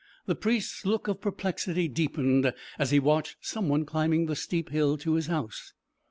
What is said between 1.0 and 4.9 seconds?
of perplexity deepened as he watched some one climbing the steep